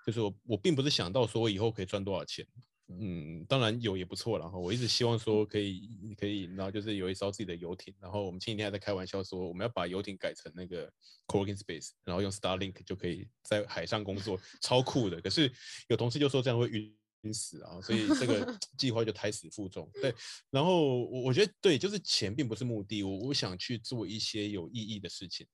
[0.05, 2.45] 就是我我并不是想到说我以后可以赚多少钱，
[2.89, 10.91] 嗯，当然有也不错，然后我一直希望说可以可以，然后就是有一艘自己的游艇，然后我们前几天还在开玩笑说我们要把游艇改成那个
[11.27, 15.21] co-working space，然后用 Starlink 就可以在海上工作，超酷的。
[15.21, 15.51] 可是
[15.87, 16.95] 有同事就说这样会晕。
[17.23, 19.91] 晕死啊，所以这个 计划就胎死腹中。
[20.01, 20.15] 对，
[20.49, 25.45] 然后我我觉得对，就是钱并不是目的，我我想去做一些有意义的事情。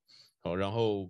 [0.41, 1.10] 好，然后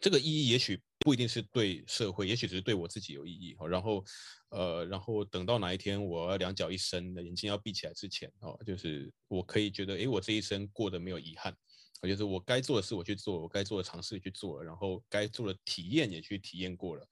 [0.00, 3.54] 这个意义也许不一定是对社会，也许只是对我自己有意义。
[3.58, 4.04] 好，然后
[4.50, 11.56] 呃，然后等到哪一天我两脚一伸的眼睛要闭起来之前，哦，就是我可以觉得，诶，我这一生过得没有遗憾。
[12.02, 17.08] 我就是我该做的事我去做，我该做的尝试去做，然后该做的体验也去体验过了。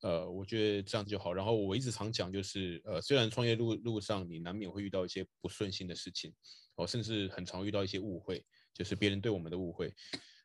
[0.00, 1.32] 呃，我觉得这样就好。
[1.32, 6.34] 然后我一直常讲，就是呃，虽然创业路路上你难免会遇到一些不顺心的事情，
[6.74, 8.44] 哦，甚至很常遇到一些误会，
[8.74, 9.94] 就是别人对我们的误会。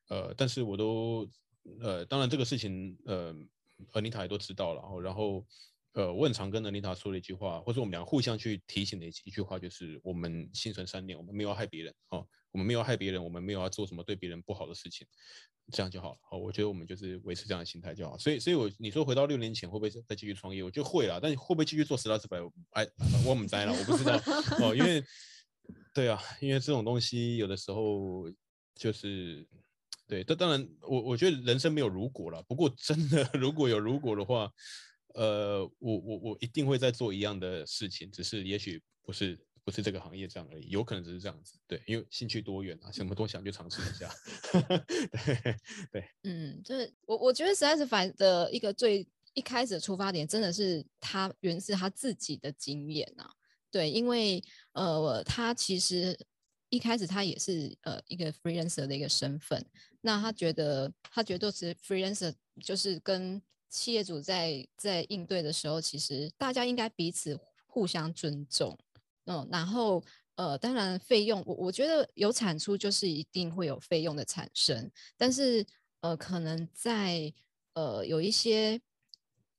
[0.10, 1.28] 呃，但是我都
[1.82, 3.34] 呃，当然这个事情呃
[3.94, 4.82] ，Anita 也都知道了。
[4.82, 5.46] 然后，然后
[5.94, 15.06] 呃，我很常跟安妮塔说的一句话，或者我们俩互相去提醒的一一句话，就是我们心存善念，我们没有害别人哦，我们没有害别人，我们没有要做什么对别人不好的事情。
[15.72, 18.18] 这样就好，好，我觉得我们就是维持这样的心态就好。
[18.18, 20.64] 所以，所以我你说回到六年前会不会再继续创业？
[20.64, 22.52] 我就会了，但会不会继续做 Starzify？
[22.72, 22.88] 哎，
[23.24, 24.20] 我不知道，我不知道
[24.62, 25.04] 哦，因为
[25.94, 28.26] 对啊，因为这种东西有的时候
[28.74, 29.48] 就是
[30.10, 32.44] 对，但当然我我觉得人生没有如果了。
[32.44, 34.52] 不过真的 如果有如果的话，
[35.14, 39.40] 呃，我我我一定会再做一样的事情，只是也许不是。
[39.62, 44.12] 不是这个行业这样而已，有可能只是这样子，对，因为兴趣多元啊，什么都想就尝试一下，
[45.12, 45.56] 对
[45.92, 53.30] 对，嗯，就是我我觉得 Starzify 的一个最一开始的出发点，真的是他源自他自己的经验啊，
[53.70, 56.18] 对，因为呃，他其实
[56.70, 59.64] 一开始他也是呃一个 freelancer 的一个身份，
[60.02, 62.34] 那他觉得他觉得是 freelancer
[62.64, 68.78] 就是跟企业主在在应对的时候，其实大家应该彼此互相尊重。
[69.26, 70.04] 嗯，然后
[70.36, 75.66] 呃，当然费用，我我觉得有产出就是一定会有费用的产生，但是
[76.00, 77.32] 呃，可能在
[77.74, 78.82] 呃有一些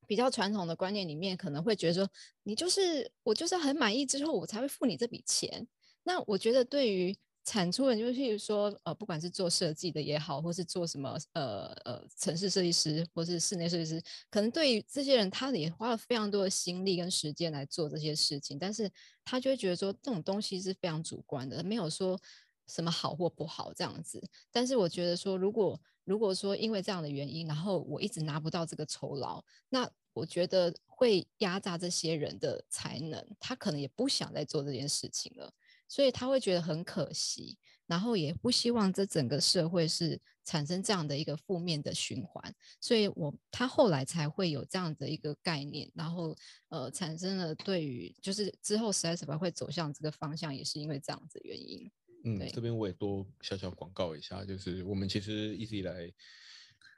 [0.08, 2.08] 比较传统的观念里面，可能会觉得说，
[2.42, 5.68] 你就是我就是很满意之后，我才会付你这笔钱。
[6.02, 18.90] 那我觉得对于产出人就譬如说，呃，不管是做设计的也好，或是做什么，呃呃，城市设计师，或是室内设计师，可能对于这些人，他也花了非常多的心力跟时间来做这些事情，但是
[19.24, 22.20] 他就会觉得说，这种东西是非常主观的，没有说
[22.68, 24.22] 什么好或不好这样子。
[24.52, 35.52] 但是我觉得说，如果如果说因为这样的原因，然后我一直拿不到这个酬劳，那我觉得会压榨这些人的才能，他可能也不想再做这件事情了。
[35.90, 46.36] 所以他会觉得很可惜，然后也不希望这整个社会是产生这样的一个负面的循环，所以我他后来才会有这样的一个概念，然后
[46.68, 51.90] 呃产生了对于就是之后 Starzify 会走向这个方向，也是因为这样子的原因。
[52.22, 56.08] 嗯，这边我也多小小广告一下，就是我们其实一直以来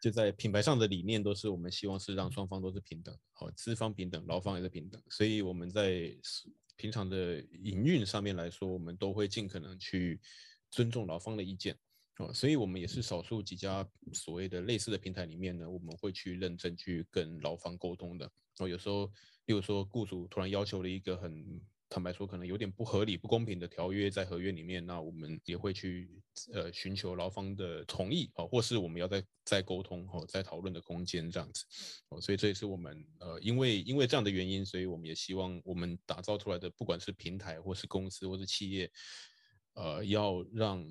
[0.02, 6.14] 就在品牌上的理念都是我们希望是让双方都是平等，好，资方平等，劳方也是平等，所以我们在。
[6.82, 10.20] 平常的营运上面来说，我们都会尽可能去
[10.68, 11.78] 尊重劳方的意见
[12.18, 18.68] 哦，所以我们也是少数几家所谓的类似的平台里面呢，我们会去认真去跟劳方沟通的哦。
[18.68, 19.06] 有时候，
[19.46, 21.62] 例如说雇主突然要求了一个很。
[21.92, 26.08] 坦白说，可能有点不合理、不公平的条约在合约里面，那我们也会去
[26.50, 31.66] 呃寻求劳方的同意啊，或是我们要再再沟通哦，再讨论的空间这样子
[32.08, 38.90] 哦，所以这也是我们呃，因为因为这样的原因，所以我们也希望我们打造出来的不管是平台或是公司或是企业，
[39.74, 40.82] 呃，要让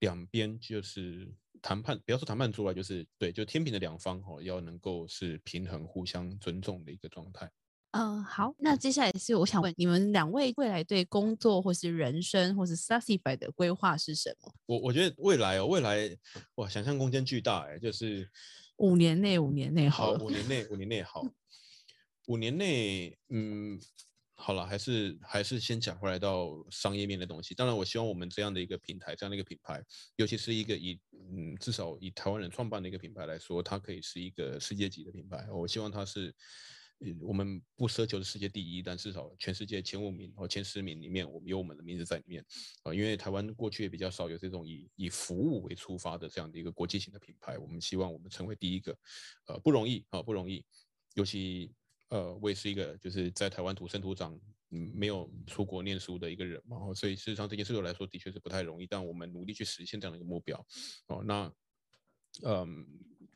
[0.00, 7.48] 两边就是谈判，不要说谈判出来，就是对，就天平的两方哦，要能够是平衡、互相尊重的一个状态。
[7.92, 14.54] 嗯，好，那接下来是我想问你们两位未来对工作或是人生或是 Starzify 的规划是什么？
[14.66, 16.14] 我我觉得未来哦，未来
[16.56, 18.30] 哇，想象空间巨大哎，就是
[18.76, 21.24] 五年内，五年内好，好，五年内，五年内好，
[22.28, 23.80] 五年内，嗯，
[24.34, 27.54] 好了，还是还是先讲回来到商业面的东西。
[27.54, 29.82] 当然，我希望我们这样的一个平台，这样的一个品牌，
[30.16, 35.48] 尤其是一个以嗯至少以台湾人创办的一个品牌来说，它可以是一个世界级的品牌。
[35.50, 36.34] 我希望它是。
[37.20, 42.44] 我们不奢求世界第一，但至少全世界前五名或前十名里面，我们有我们的名字在里面
[42.82, 42.92] 啊。
[42.92, 48.98] 因为台湾过去也比较少有这种以以服务为出发的这样的一个国际型的品牌，我们希望我们成为第一个，
[49.46, 50.64] 呃，不容易啊，不容易。
[51.14, 51.72] 尤其
[52.08, 54.36] 呃，我也是一个就是在台湾土生土长，
[54.68, 60.66] 没有出国念书的一个人嘛，所以事实上这件事对我来说的确是不太容易，但我们努力去实现这样的一个目标
[61.06, 61.22] 哦。
[61.24, 61.52] 那
[62.42, 62.84] 嗯，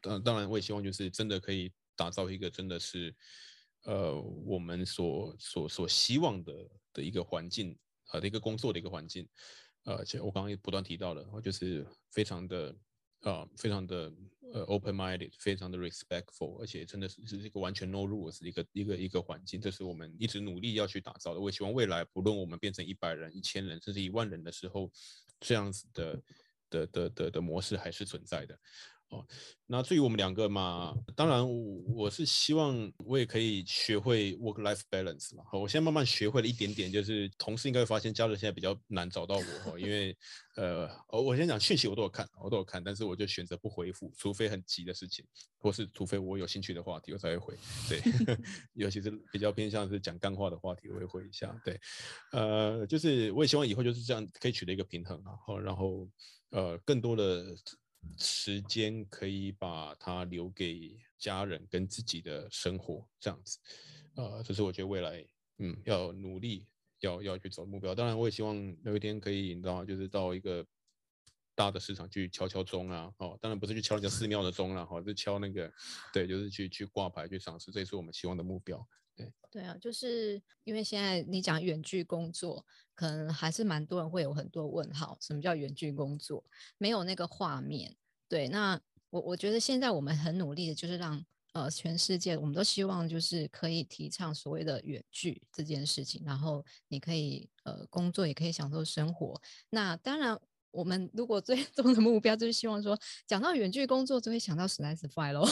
[0.00, 3.14] 当当然我也希望就是真的可以打造一个真的是。
[3.85, 6.53] 呃，我们所所所希望的
[6.93, 7.76] 的一个环境，
[8.12, 9.28] 呃，的一个工作的一个环境，
[9.85, 12.76] 呃，且我刚刚也不断提到了，就是非常的，
[13.22, 14.12] 呃，非常的
[14.53, 21.41] 呃 open-minded，非常的 respectful，而且真的是是一个完全 no rules 一个一个一个环境，这是我们一直努力要去打造的。
[21.41, 24.91] 我也希望未来，不论我们变成一百人、一千人，甚至一万人的时候，
[25.41, 26.22] 这样子的
[26.70, 28.57] 的的的的模式还是存在的。
[29.12, 29.22] 哦，
[29.66, 35.44] 那至于我们两个嘛，当然我我是希望我也可以学会 work life balance 嘛。
[35.50, 40.16] 好，我现在慢慢学会了一点点，就是同事应该会发现家人现在比较难找到我，因为
[40.56, 45.22] 呃，我先讲讯息我都有看，我都有看，但是我就选择不回复，除非很急的事情，
[45.58, 47.54] 或是除非我有兴趣的话题我才会回。
[47.90, 48.00] 对，
[48.72, 51.54] 尤其是比较偏向是讲干话的话题，我会回一下。
[51.62, 51.78] 对，
[52.32, 56.08] 呃，就是我也希望以后就是这样可以取得一个平衡啊，好，然后
[56.48, 57.54] 呃，更多的。
[58.18, 63.59] 时间可以把它留给家人跟自己的生活，这样子，
[64.16, 65.24] 呃，这是我觉得未来，
[65.59, 66.66] 嗯，要努力
[67.00, 67.94] 要要去走目标。
[67.94, 70.66] 当然，我也希望有一天可以，你知道，就是到一个
[71.55, 75.72] 大的市场去敲敲钟啊，哦，当然不是去敲人家寺庙的钟了，哈，是敲那个，
[76.12, 78.86] 对，就是去去挂牌去上市，这也是我们希望的目标。
[79.50, 82.64] 对啊，就是因为现在你讲远距工作，
[82.94, 85.18] 可能还是蛮多人会有很多问号。
[85.20, 86.42] 什么叫远距工作？
[86.78, 87.94] 没有那个画面。
[88.28, 99.40] 对，那我我觉得现在我们很努力的，就是让呃全世界，我们都希望就是可以提倡所谓的远距这件事情，然后你可以呃工作，也可以享受生活。
[99.70, 100.38] 那当然。
[100.74, 105.46] 我们如果最终的目标就是希望说，讲到远距工作，就会想到 Slicefy 咯。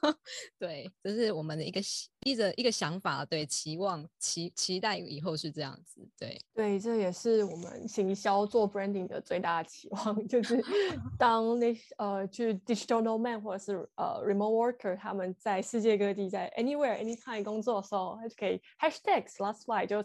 [0.58, 1.78] 对，这是我们的一个
[2.24, 10.62] 一个一个想法，对，期望期期待以后是这样子，对对，这也是我们行销做 branding 的最大的期望， 就是
[11.18, 20.02] 当那呃去 digital nomad 或者是呃 remote worker 他们在世界各地在 anywhere anytime 工作的时候，就可以 hashtags last fly 就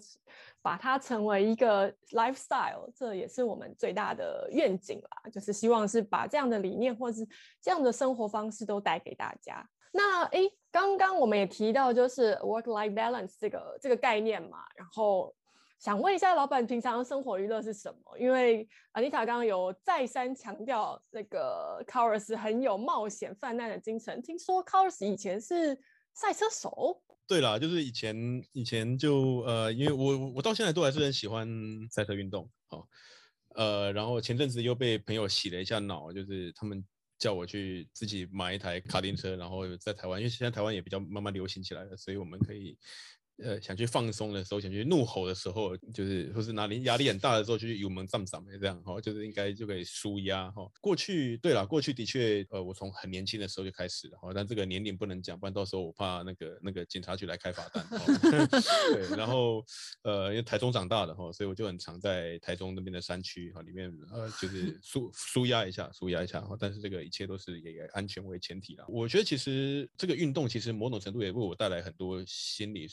[0.61, 4.47] 把它成为一个 lifestyle，这也是我们最大的。
[4.51, 7.27] 愿景啦，就是希望是把这样的理念或是
[7.61, 9.69] 这样的生活方式都带给大家。
[9.91, 10.39] 那哎，
[10.71, 15.33] 刚刚我们也提到就是 work-life balance 这个这个概念嘛，然后
[15.79, 18.17] 想问一下老板，平常生活娱乐是什么？
[18.17, 24.21] 因为 Anita 刚刚有再三强调那个 Carlos 很有冒险犯难的精神。
[24.21, 25.79] 听说 Carlos 以前是
[26.13, 27.01] 赛车手？
[27.27, 28.15] 对啦，就是以前
[28.53, 31.47] 以前就呃，因为我我到现在都还是很喜欢
[31.91, 32.87] 赛车运动，好。
[33.55, 36.85] 呃，然后前阵子又被朋友洗了一下脑，就是他们
[37.17, 42.77] 叫我去自己买一台卡丁车，然后在台湾，因为现在台湾也比较慢慢流行起来了，所以我们可以。
[43.43, 50.67] 呃，想去放松的时候，想去怒吼的时候，就是或是哪里压力很大的时候，就去油门上涨这样哈，就是应该就可以舒压哈。
[50.81, 57.87] 过去对了，过去的确，呃，我从很年轻的时候就开始了哈，但这个年龄不能讲，不然到时候我怕那个那个警察局来开罚单。
[58.91, 59.63] 对，然后
[60.01, 66.57] 呃，因为台中长大的哈，所以我就很常在台中那边的山区哈里面呃，就是 舒舒压一下，舒压一下哈。
[66.59, 68.85] 但是这个一切都是以安全为前提啦。
[68.87, 72.87] 我觉得其实这个运动其实某种程度也为我带来很多心理。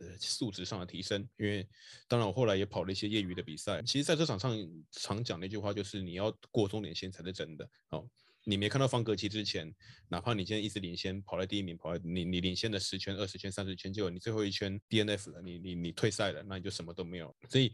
[0.00, 1.66] 呃，素质上的提升，因为
[2.08, 3.82] 当然我后来也跑了一些业余的比赛。
[3.82, 4.56] 其实，在这场上
[4.92, 7.68] 常讲的一句话就是，你要过终点线才是真的。
[7.90, 8.08] 哦，
[8.44, 9.72] 你没看到方格旗之前，
[10.08, 17.36] 哪怕你今天一直领先，跑在第一名，跑在你你领先的十圈、二十圈、三十圈，结果你最后一圈 DNF 了，你你你退赛了，那你就什么都没有。
[17.50, 17.70] 所以，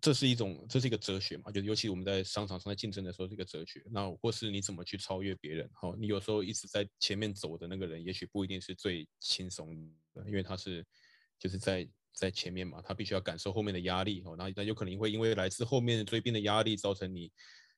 [0.00, 3.82] 这是一种，这是一个哲学嘛，就尤其我们在商场上在竞争的时候，这个哲学。
[3.90, 5.68] 那或是你怎么去超越别人？
[5.74, 9.74] 好，你有时候一直在前面走的那个人，也许不一定是最轻松
[10.14, 10.86] 的，因为他是。
[11.38, 17.30] 就是在在前面嘛，他必须要感受后面的压力哦，那那有可能会因为来自后面追兵的压力，造成你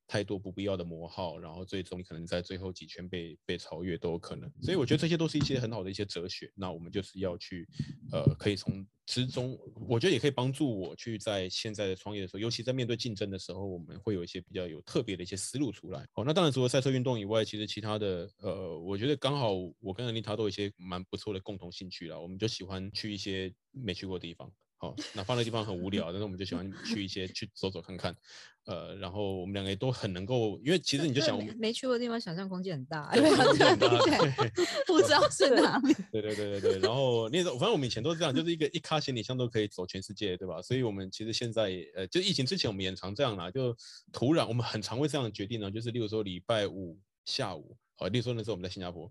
[0.09, 4.51] 太多不必要的磨耗，然后最终你可能在最后几圈被被超越都有可能。
[4.63, 6.51] 所以我觉得这些都是一些很好的一些哲学。
[6.57, 7.69] 那我们就是要去，
[8.11, 9.57] 呃，可以从之中，
[9.87, 16.07] 我觉得也可以帮助我去在现在的创业的时候，尤其在面对竞争的时候，我们会有一些比较有特别的一些思路出来。
[16.15, 24.51] 哦，那当然除了赛车运动以外，其实其他的，呃，我觉得刚好我跟 Anita 都有一些蛮不错的共同兴趣啦，我们就喜欢去一些没去过的地方。
[24.81, 28.17] 好，哪怕那地方很无聊，但是我们就喜欢 去一些去走走看看，
[28.65, 34.51] 呃，然后我们两个也都很能够，因为其实你就想，我们没去过的地方，想象空间很大，对，很大，对，
[34.87, 35.93] 不知道是哪里。
[36.13, 40.63] 对对对对对，然后那时候反正我们以前都是这样，就是一个一卡行李箱都可以走全世界，对吧？
[40.63, 43.77] 所以我们其实现在，呃，就疫情之前我们也常这样啦，就
[44.13, 49.11] 突然我们很常会这样决定呢，就是例如说礼拜五下午，呃，例如说那时候我们在新加坡。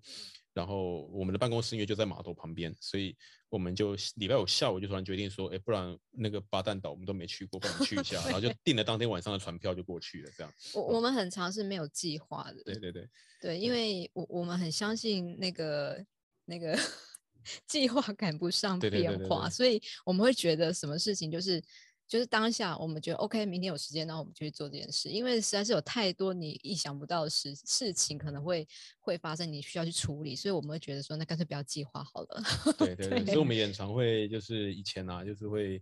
[0.58, 3.16] 然后我们的办公室因为就在码头旁边，所以
[3.48, 10.32] 我们就礼拜五下午就突然决定说，哎，不然那个巴旦岛我们都没去过，不然去一下， 然后就订了当天晚上的船票就过去了。
[10.36, 12.64] 这样，我我们很常是没有计划的。
[12.64, 13.08] 对对对
[13.40, 16.04] 对，因为我我们很相信那个
[16.46, 16.76] 那个
[17.68, 21.64] 计划赶不上变化，所以我们会觉得什么事情就是。
[22.08, 25.10] 就是当下，我们觉得 OK，明天有时间，那我们就去做这件事。
[25.10, 28.68] 因为实在是有太多你意想不到的事事情可能会
[29.00, 32.44] 会发生，你需要去处理，所以我们会觉得说，那干脆不要计划好了。
[32.78, 35.82] 对 对对，所以我们也常会就是以前啊，就是会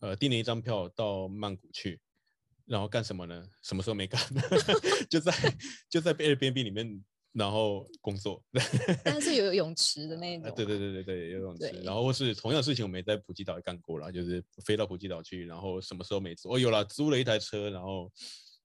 [0.00, 2.00] 呃订了一张票到曼谷去，
[2.64, 3.46] 然后干什么呢？
[3.62, 4.20] 什么时候没干？
[5.10, 5.32] 就在
[5.88, 7.04] 就在 Airbnb 里面。
[7.36, 8.42] 然后工作，
[9.04, 16.54] 但是有泳池的那种，对对对对对，游泳池，然后或是同样的事情，我们也在普吉岛也干过了，就是飞到普吉岛去，然后什么时候没做？
[16.54, 18.10] 哦，有了，租了一台车，然后。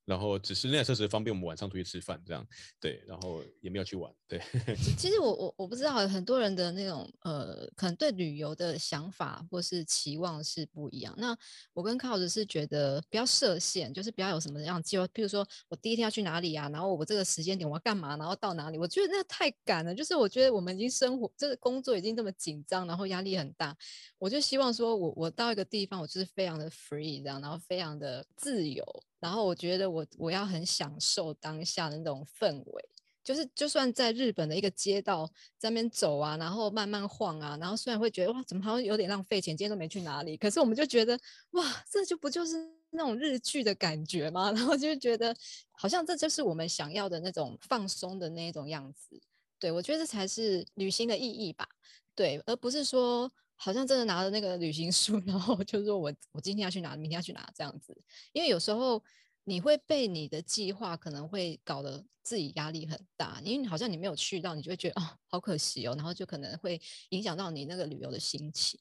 [0.05, 2.45] 然后只是那台车子方便我们晚上出去吃饭这样，
[2.79, 4.41] 对，然后也没有去玩，对。
[4.97, 11.13] 其实我我我不知道，很多人的那种呃，可能对旅游的想法或是期望是不一样。
[11.17, 11.37] 那
[11.73, 19.93] 我跟 Carlos 是觉得不要设限，就是不要有什么样计划，譬如说我第一天要去哪里啊，然后我这个时间点我要干嘛，然后到哪里，我觉得那太赶了。
[19.93, 23.75] 就是我觉得我们已经生活，这个工作已经这么紧张，然后压力很大，
[24.17, 28.83] 我就希望说我我到一个地方，我就是非常的 free 这样，然后非常的自由。
[29.21, 32.89] 然后我觉得我我要很享受当下的那种氛围，
[33.23, 35.25] 就是就算在日本的一个街道
[35.57, 41.17] 在那边走啊，然后慢慢晃啊，然后虽然会觉得哇，怎么好像有点浪费钱，今天都没去哪里，可是我们就觉得
[41.51, 42.55] 哇，这就不就是
[42.89, 44.51] 那种日剧的感觉吗？
[44.57, 45.33] 然后就觉得
[45.73, 49.21] 好像这就是我们想要的那种放松的那种样子。
[49.59, 51.67] 对，我觉得这才是旅行的意义吧。
[52.15, 53.31] 对，而不是说。
[53.63, 57.95] 好像真的拿着那个旅行书， 然后就说我我今天要去哪，明天要去哪这样子。
[58.33, 59.03] 因为有时候
[59.43, 68.79] 你会被你的计划可能会搞得自己压力很大，因为好像你没有去到，你就会觉得哦好可惜哦，然后就可能会影响到你那个旅游的心情。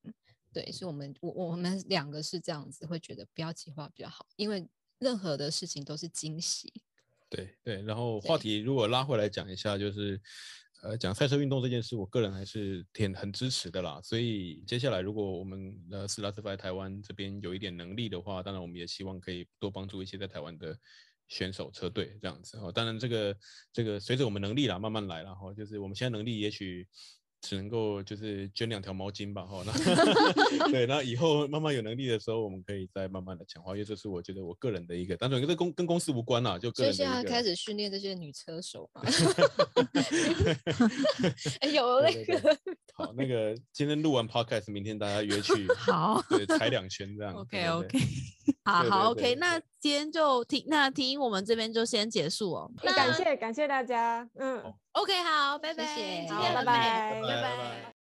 [0.50, 4.66] 对，所以我们我我们两个是这样子，会觉得不要计划比较好，因为
[4.98, 6.72] 任何的事情都是惊喜。
[7.28, 10.18] 对对，然后话题如果拉回来讲一下，就是。
[10.82, 14.00] 呃，讲赛车运动这件事，我个人还是挺很支持的啦。
[14.02, 20.76] 所以接下来，如果我们呃斯拉斯在台湾这边有一点能力的话，当然我们也希望可以多帮助一些在台湾的
[21.28, 22.56] 选手车队这样子。
[22.58, 23.36] 哦，当然这个
[23.72, 25.34] 这个随着我们能力啦，慢慢来啦。
[25.34, 26.88] 哈，就是我们现在能力也许。
[27.40, 29.72] 只能够就是捐两条毛巾吧，哈，那
[30.70, 36.96] 对，那以后慢慢有能力的时候，我们可以再慢慢的强化，因为这是我觉得我个人的一个，当然跟公跟公司无关啦，就个人的。
[36.96, 39.02] 所以现在开始训练这些女车手嘛。
[41.60, 42.58] 哎，有那个。
[42.94, 45.66] 好，那个今天录完 podcast，明天大家约去。
[45.74, 46.22] 好。
[46.28, 47.34] 对，踩两圈这样。
[47.34, 47.98] OK OK。
[48.64, 52.70] 好好 OK，那今天就听那听我们这边就先结束哦。
[52.82, 54.62] 那感谢感谢大家，嗯。
[54.92, 57.99] OK，好，拜拜，谢谢，好，拜拜，拜拜。